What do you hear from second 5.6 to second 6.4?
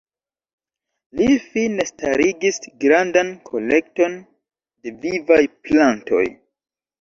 plantoj.